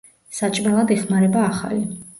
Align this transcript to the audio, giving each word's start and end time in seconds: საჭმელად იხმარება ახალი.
საჭმელად 0.37 0.95
იხმარება 0.97 1.49
ახალი. 1.55 1.87